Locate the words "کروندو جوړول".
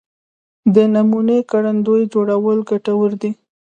1.49-2.59